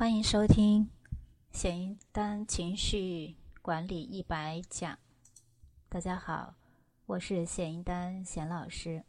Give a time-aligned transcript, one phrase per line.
[0.00, 0.88] 欢迎收听
[1.52, 4.98] 显一单情绪管理一百讲。
[5.90, 6.54] 大家好，
[7.04, 9.04] 我是显一丹显老师。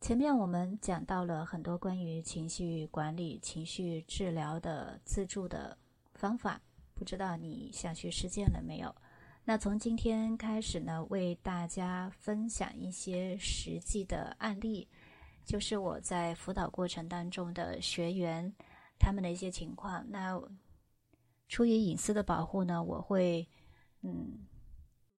[0.00, 5.76] 前面我们讲到了很多关于情绪管理、情绪治疗的自助的
[6.14, 6.62] 方法，
[6.94, 8.96] 不知道你想去实践了没有？
[9.44, 14.88] 那从今天开始呢，为大家分享一些实际的案例。
[15.48, 18.54] 就是我在辅导过程当中的学员，
[18.98, 20.04] 他们的一些情况。
[20.10, 20.38] 那
[21.48, 23.48] 出于隐私的保护呢，我会
[24.02, 24.46] 嗯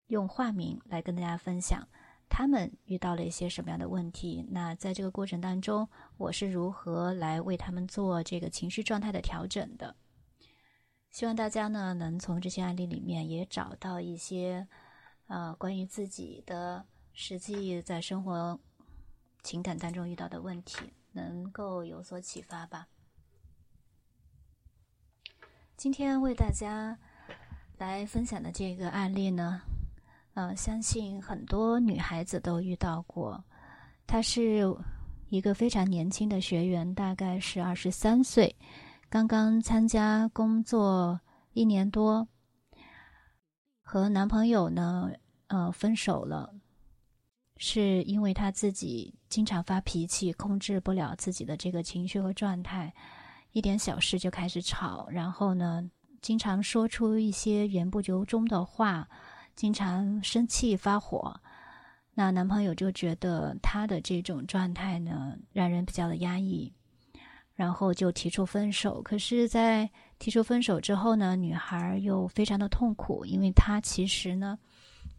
[0.09, 1.89] 用化名来跟大家分享
[2.29, 4.47] 他们遇到了一些什么样的问题。
[4.51, 9.97] 那在这个过程当中，我是如何来为他们做这个情绪状态的调整的？
[11.09, 14.69] 希望大家呢能从这些案例里面也找到一些
[15.29, 16.85] 呃关于自己的
[17.15, 18.61] 实际在生活。
[19.49, 20.77] 情感当中遇到的问题，
[21.11, 22.87] 能够有所启发吧。
[25.75, 26.99] 今天为大家
[27.79, 29.63] 来分享的这个案例呢，
[30.35, 33.43] 呃，相信很多女孩子都遇到过。
[34.07, 34.67] 她是
[35.31, 38.55] 一个非常年轻的学员，大概是二十三岁，
[39.09, 41.19] 刚刚参加工作
[41.55, 42.29] 一年多，
[43.83, 45.11] 和男朋友呢，
[45.47, 46.55] 呃，分手了。
[47.59, 52.95] 是因为他自己经常发脾气，控制不了自己的这个情绪和状态，
[53.53, 55.91] 一点小事就开始吵，然后呢，
[56.23, 59.09] 经常说出一些言不由衷的话，
[59.57, 61.41] 经常生气发火。
[62.15, 66.73] 那男朋友就觉得他的这种状态呢，让人比较的压抑，
[67.55, 69.03] 然后就提出分手。
[69.03, 74.59] 可是，在提出分手之后呢，女孩又非常的痛苦，因为她其实呢，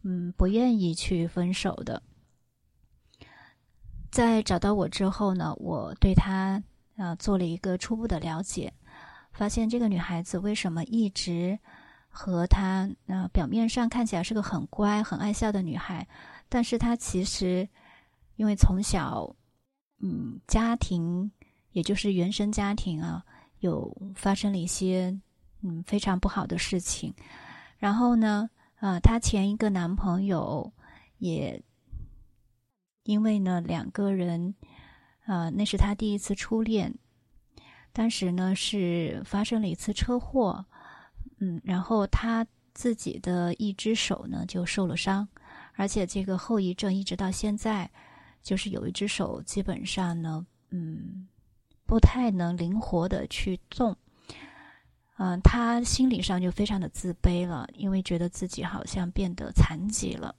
[0.04, 2.02] 嗯，不愿意去分手的。
[4.12, 6.62] 在找到我之后呢，我对她
[6.98, 8.74] 啊做了一个初步的了解，
[9.32, 11.58] 发现这个女孩子为什么一直
[12.10, 16.08] 和她呃表面上看起来是个很乖、很爱笑的女孩，
[16.50, 17.70] 但是她其实
[18.36, 19.36] 因为从小
[20.00, 21.32] 嗯家庭
[21.72, 23.23] 也就是原生家庭啊
[23.60, 25.16] 有发生了一些
[25.62, 27.14] 嗯非常不好的事情，
[27.78, 30.73] 然后呢啊她前一个男朋友
[31.20, 31.62] 也。
[33.09, 34.53] 因为呢，两个人，
[35.25, 36.93] 啊，那是他第一次初恋，
[37.92, 40.64] 当时呢是发生了一次车祸，
[41.39, 45.27] 嗯，然后他自己的一只手呢就受了伤，
[45.73, 47.89] 而且这个后遗症一直到现在，
[48.43, 51.27] 就是有一只手基本上呢，嗯，
[51.87, 53.97] 不太能灵活的去动，
[55.17, 60.36] 嗯，他心理上就非常的自卑了，因为觉得自己好像变得残疾了。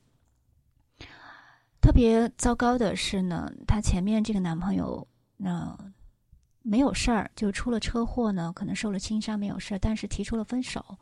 [1.91, 5.05] 特别糟糕的是呢，她前面这个男朋友，
[5.37, 5.77] 那
[6.62, 10.97] 没有事儿，就出了车祸呢，可能受了轻伤，没有事儿，但是提出了分手，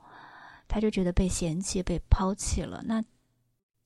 [0.66, 2.82] 她就觉得被嫌弃、被抛弃了。
[2.86, 3.04] 那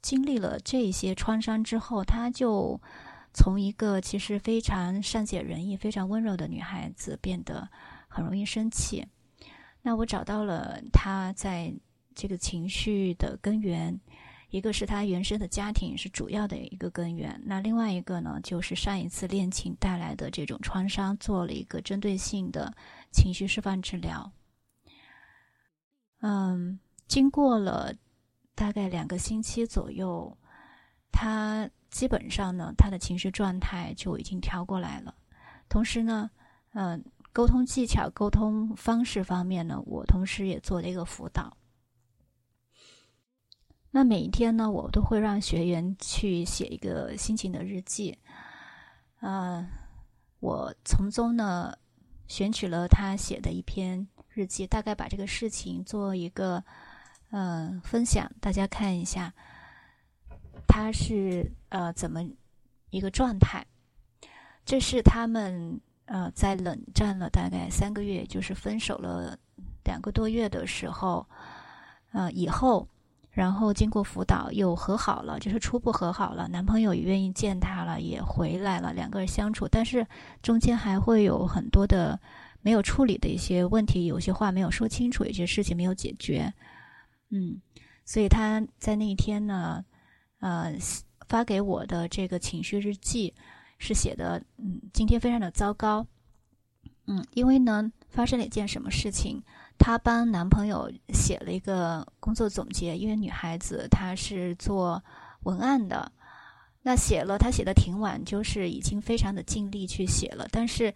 [0.01, 2.81] 经历了这些创伤之后，她就
[3.35, 7.69] 从一个其实非常善解人意、非常温柔的女孩子，变得
[8.07, 9.05] 很容易生气。
[9.83, 11.75] 那我找到了她在
[12.15, 14.01] 这个情绪的根源。
[14.53, 22.71] 一个是他原生的家庭是主要的一个根源，那另外一个呢，就是上一次恋情带来的这种创伤，做了一个针对性的
[23.11, 24.31] 情绪释放治疗。
[26.21, 27.95] 嗯，经过了
[28.55, 30.37] 大概两个星期左右，
[31.11, 35.15] 他基本上呢，他的情绪状态就已经调过来了。
[35.71, 36.31] 同时呢，
[36.75, 37.03] 嗯，
[37.33, 41.57] 沟通技巧、沟通方式方面呢，我同时也做了一个辅导。
[43.95, 48.17] 那每一天呢，我都会让学员去写一个心情的日记，
[49.21, 49.69] 呃，
[50.41, 51.77] 我从中呢
[52.27, 56.65] 选取了他写的一篇日记，大概把这个事情做一个
[57.29, 59.31] 呃分享，大家看一下
[60.67, 62.25] 他是呃怎么
[62.89, 63.63] 一个状态。
[64.65, 69.39] 这是他们呃在冷战了大概三个月，就是分手了
[69.85, 71.29] 两个多月的时候，
[72.13, 72.89] 呃以后。
[73.33, 79.67] 然后经过辅导又和好了，就是初步和好了，男朋友也愿意见她了，也回来了，两个人相处。
[79.67, 80.07] 但是
[80.43, 82.21] 中间还会有很多的
[82.61, 86.53] 没有处理的一些问题，有些话没有说清楚，有些事情没有解决。
[87.31, 87.59] 嗯，
[88.05, 89.83] 所以他在那一天呢，
[90.41, 90.77] 呃，
[91.27, 93.33] 发给我的这个情绪日记
[93.79, 96.07] 是写的，嗯，今天非常的糟糕。
[97.07, 99.43] 嗯，因为呢，发生了一件什么事情。
[99.79, 105.03] 她帮男朋友写了一个工作总结，因为女孩子她是做
[105.45, 106.13] 文案的，
[106.83, 110.95] 那写了，她写的挺晚，就是已经非常的尽力去写了，但是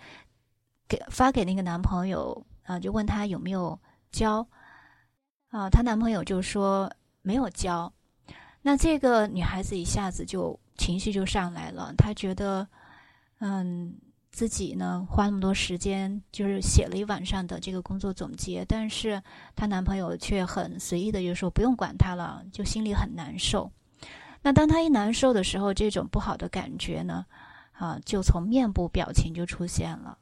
[0.87, 3.77] 给发给那个男朋友啊，就问他有没有
[4.13, 4.47] 交
[5.49, 6.93] 啊，她男朋友就说
[7.23, 7.93] 没有交。
[8.63, 12.69] 那这个女孩子一下子就情绪就上来了，她觉得
[13.39, 13.97] 嗯。
[14.37, 19.23] 自己呢，花那么多时间，就是写了一晚上的这个工作总结，但是
[19.55, 23.73] 她男朋友却很随意的就说不用管她了，就心里很难受。
[24.43, 27.25] 那当她一难受的时候，这种不好的感觉呢，
[27.73, 30.19] 啊，就从面部表情就出现了。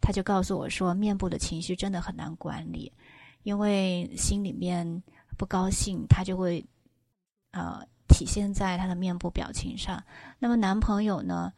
[0.00, 2.92] 她就告诉我说，面部的情绪真的很难管理，
[3.44, 5.04] 因为心里面
[5.38, 6.66] 不高兴，她就会，
[7.52, 10.02] 呃，体现在她的面部表情上。
[10.40, 11.52] 那么男朋友呢？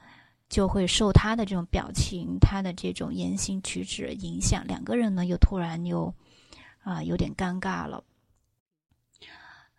[0.48, 6.14] 就会受他的这种表情、他的这种言行举止影响，两个人呢又突然又
[6.82, 8.02] 啊有点尴尬了。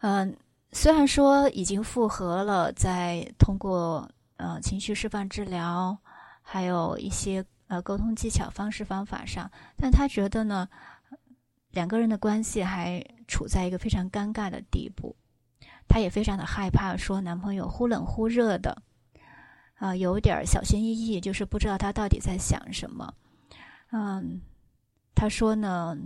[0.01, 0.37] 嗯，
[0.71, 5.97] 虽然说已经复合了，在通过呃情绪释放治疗，
[6.41, 10.69] 还有一些呃沟通技巧、方式方法上，但他觉得呢，
[11.71, 15.15] 两个人的关系还处在一个非常尴尬的地步，
[15.87, 18.83] 他也非常的害怕说男朋友忽冷忽热的。
[19.79, 23.13] 啊，有点小心翼翼，就是不知道他到底在想什么。
[23.91, 24.41] 嗯，
[25.15, 25.97] 他说呢，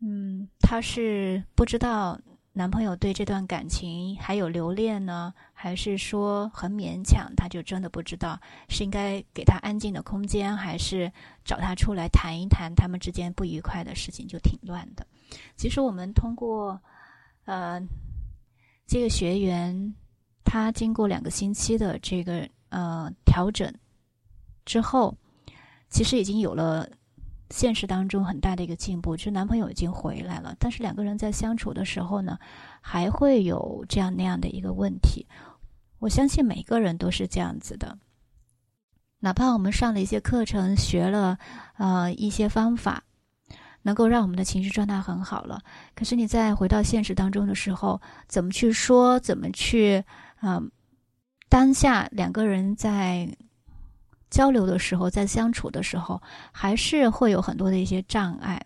[0.00, 2.20] 嗯，他是不知道
[2.52, 7.32] 男朋友对这段感情还有留恋呢，还是说很勉强？
[7.36, 8.36] 他就真的不知道
[8.68, 11.12] 是应该给他安静的空间，还是
[11.44, 15.06] 找他出来谈一谈他们之间不愉快的事情，就挺乱的。
[15.56, 16.80] 其实我们通过
[17.44, 17.80] 呃
[18.84, 19.94] 这个学员。
[20.46, 23.70] 他经过两个星期的这个呃调整
[24.64, 25.12] 之后，
[25.90, 26.88] 其实已经有了
[27.50, 30.54] 现实当中很大的一个进步，就是男朋友已经回来了。
[30.58, 32.38] 但是两个人在相处的时候呢，
[32.80, 35.26] 还会有这样那样的一个问题。
[35.98, 37.98] 我相信每个人都是这样子的，
[39.18, 41.38] 哪怕我们上了一些课程，学了
[41.76, 43.02] 呃一些方法，
[43.82, 45.60] 能够让我们的情绪状态很好了。
[45.94, 50.04] 可是你在回到现实当中的时候，怎么去说，怎么去？
[50.40, 50.62] 啊，
[51.48, 53.36] 当下两个人在
[54.28, 56.20] 交流的时候，在相处的时候，
[56.52, 58.60] 还是会有很多的一些障碍。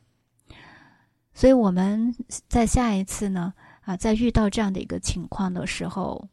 [1.33, 2.15] 所以我们
[2.49, 6.29] 在下一次呢，啊，在遇到这样的一个情况的时候，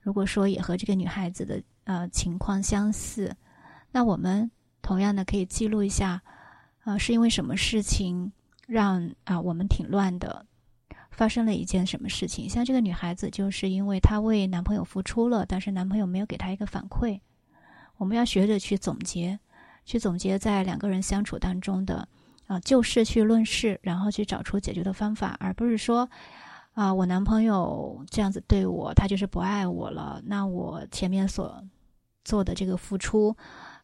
[0.00, 3.34] 如果说也和这个女孩子的呃情况相似，
[3.92, 4.50] 那我们
[4.82, 6.20] 同样的可以记录一下，
[6.82, 8.32] 啊，是因为什么事情
[8.66, 10.44] 让啊我们挺乱的。
[11.20, 12.48] 发生了一件什么事情？
[12.48, 17.20] 像这个女孩子，就是因为她为男朋友付出了，但是男朋友没有给她一个反馈。
[17.98, 19.38] 我们要学着去总结，
[19.84, 22.08] 去总结在两个人相处当中的
[22.46, 26.08] 啊，就事去论事，然后去找出解决的方法，而不是说
[26.72, 30.22] 啊，我男朋友这样子对我，他就是不爱我了。
[30.24, 31.62] 那我前面所
[32.24, 33.36] 做的这个付出，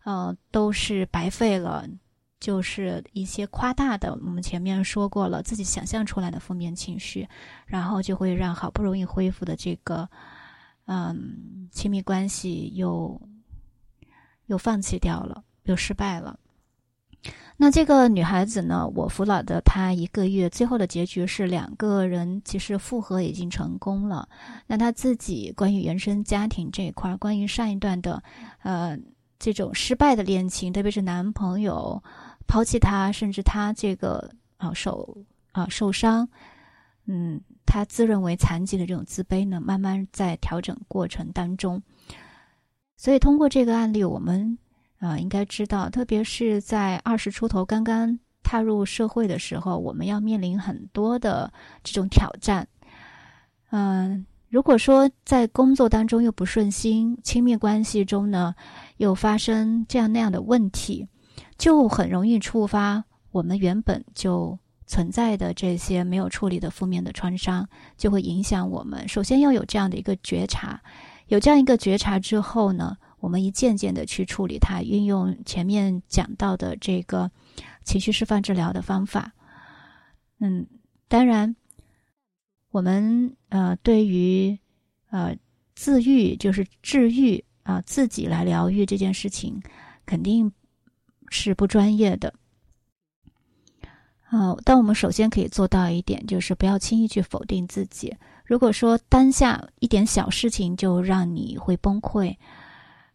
[0.05, 1.87] 呃，都是白费了。
[2.39, 7.27] 就是一些夸大的，我们前面说过了，自己想象出来的负面情绪，
[7.67, 10.09] 然后就会让好不容易恢复的这个，
[10.85, 13.21] 嗯，亲密关系又
[14.47, 16.39] 又放弃掉了，又失败了。
[17.57, 24.29] 那这个女孩子呢，我辅导的她一个月，最后的结局是两个人其实复合已经成功了。
[24.67, 28.23] 那她自己关于原生家庭这一块，关于上一段的，
[28.63, 28.97] 呃，
[29.39, 32.03] 这种失败的恋情，特别是男朋友。
[32.47, 35.17] 抛弃他，甚至他这个啊手
[35.53, 36.29] 啊受伤，
[37.07, 41.83] 嗯，他自认为残疾的这种自卑呢，慢慢在调整过程当中。
[42.97, 44.59] 所以通过这个案例，我们
[44.99, 51.53] 啊应该知道，特别是在二十出头刚刚踏入社会的时候，我们要面临很多的
[51.85, 52.67] 这种挑战。
[53.71, 58.55] 嗯，如果说在工作当中又不顺心，亲密关系中呢
[58.97, 61.07] 又发生这样那样的问题。
[61.59, 69.09] 就很容易触发我们原本就存在的这些没有处理的负面的创伤，就会影响我们。
[69.09, 70.81] 首先要有这样的一个觉察，
[71.27, 77.31] 有这样一个觉察之后呢，我们一件件的去处理它，运用前面讲到的这个
[77.85, 79.33] 情绪释放治疗的方法。
[80.39, 80.67] 嗯，
[81.09, 81.57] 当然，
[82.71, 84.59] 我们呃对于
[85.11, 85.37] 呃
[85.75, 89.61] 自愈就是治愈啊自己来疗愈这件事情，
[90.07, 90.53] 肯定。
[91.31, 92.33] 是不专业的，
[94.25, 94.57] 啊！
[94.65, 98.17] 但我们首先可以做到一点，就是不要轻易去否定自己。
[98.45, 102.37] 如果说当下一点小事情就让你会崩溃，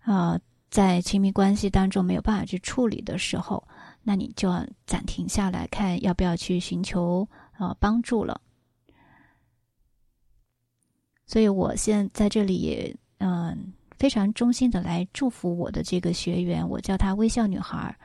[0.01, 0.39] 啊，
[0.69, 3.65] 在亲密关系当中没有办法去处理的时候，
[4.03, 8.41] 那你就要暂停下来看，要不要去寻求啊帮助了。
[11.25, 17.95] 所以我现在这里也嗯非常衷心的来祝福我的这个学员，我叫她微笑女孩，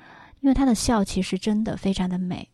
[0.43, 2.47] 因为她的笑其实真的非常的美。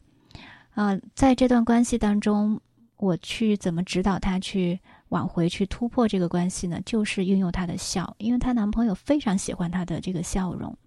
[0.75, 2.61] 啊，在这段关系当中，
[2.99, 6.81] 我去怎么指导她去挽回、去突破这个关系呢？
[6.87, 10.79] 就是运用她的笑，因为她男朋友非常喜欢她的这个笑容。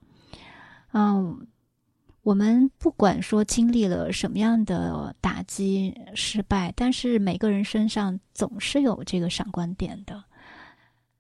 [0.94, 1.46] 嗯。
[2.24, 10.24] 我们不管说经历了什么样的打击、失败，但是每个人身上总是有这个闪光点的。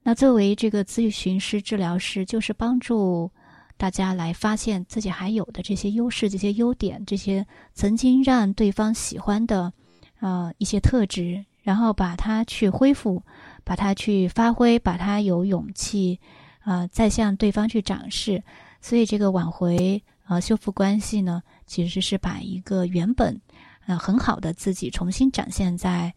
[0.07, 3.31] 那作为这个咨询师、治疗师，就是帮助
[3.75, 7.43] 大家来发现自己还有的这些优势、这些优点、这些
[7.73, 9.73] 曾经让对方喜欢的，
[10.19, 13.23] 呃，一些特质，然后把它去恢复，
[13.63, 16.19] 把它去发挥，把它有勇气，
[16.59, 18.43] 啊，再向对方去展示。
[18.81, 20.03] 所以这个挽回。
[20.27, 23.39] 啊，修复关系呢，其实是把一个原本，
[23.85, 26.11] 呃，很好的自己重新展现在，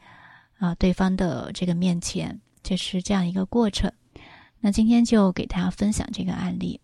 [0.59, 3.91] 啊，对方的这个面前，就是这样一个过程。
[4.61, 6.83] 那今天就给大家分享这个案例。